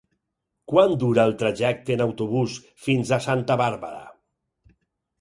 [0.71, 2.57] Quant dura el trajecte en autobús
[2.89, 4.05] fins a Santa Bàrbara?